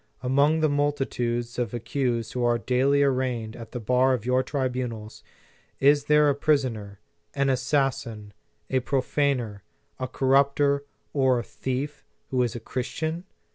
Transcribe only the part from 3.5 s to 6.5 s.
at the bar of your tribunals, is there a